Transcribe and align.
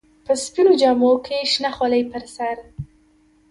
په 0.25 0.33
سپينو 0.43 0.73
جامو 0.81 1.11
کښې 1.25 1.39
شنه 1.51 1.69
خولۍ 1.75 2.03
پر 2.11 2.23
سر. 2.35 2.57